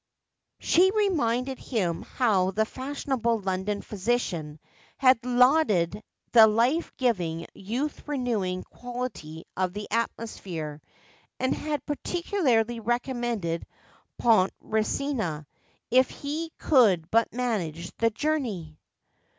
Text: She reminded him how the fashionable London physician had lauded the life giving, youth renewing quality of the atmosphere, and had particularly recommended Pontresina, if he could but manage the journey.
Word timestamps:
She 0.57 0.89
reminded 0.89 1.59
him 1.59 2.01
how 2.01 2.49
the 2.49 2.65
fashionable 2.65 3.37
London 3.37 3.83
physician 3.83 4.59
had 4.97 5.23
lauded 5.23 6.01
the 6.31 6.47
life 6.47 6.91
giving, 6.97 7.45
youth 7.53 8.07
renewing 8.07 8.63
quality 8.63 9.45
of 9.55 9.73
the 9.73 9.85
atmosphere, 9.91 10.81
and 11.39 11.53
had 11.53 11.85
particularly 11.85 12.79
recommended 12.79 13.63
Pontresina, 14.19 15.45
if 15.91 16.09
he 16.09 16.51
could 16.57 17.11
but 17.11 17.31
manage 17.31 17.95
the 17.97 18.09
journey. 18.09 18.79